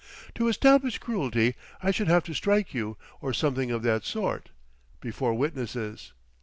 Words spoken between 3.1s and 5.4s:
or something of that sort, before